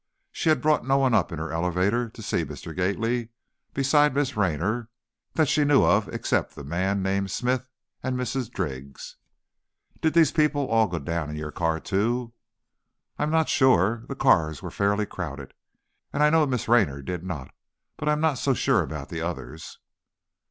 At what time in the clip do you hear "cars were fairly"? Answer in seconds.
14.15-15.05